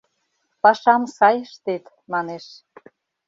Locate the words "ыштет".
1.45-1.83